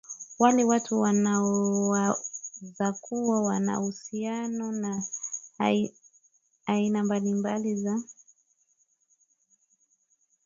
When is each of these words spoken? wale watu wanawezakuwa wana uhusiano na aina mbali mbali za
wale 0.39 0.63
watu 0.63 0.99
wanawezakuwa 0.99 3.41
wana 3.41 3.81
uhusiano 3.81 4.71
na 4.71 5.03
aina 6.67 7.03
mbali 7.03 7.33
mbali 7.33 7.75
za 7.77 8.01